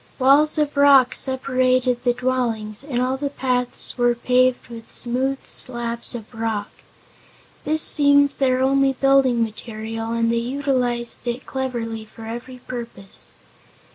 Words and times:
Walls 0.17 0.57
of 0.57 0.75
rock 0.77 1.13
separated 1.13 2.03
the 2.03 2.13
dwellings, 2.15 2.83
and 2.83 2.99
all 2.99 3.17
the 3.17 3.29
paths 3.29 3.99
were 3.99 4.15
paved 4.15 4.67
with 4.67 4.91
smooth 4.91 5.39
slabs 5.43 6.15
of 6.15 6.33
rock. 6.33 6.71
This 7.65 7.83
seemed 7.83 8.29
their 8.31 8.61
only 8.61 8.93
building 8.93 9.43
material 9.43 10.11
and 10.11 10.31
they 10.31 10.37
utilized 10.37 11.27
it 11.27 11.45
cleverly 11.45 12.03
for 12.03 12.25
every 12.25 12.57
purpose. 12.67 13.31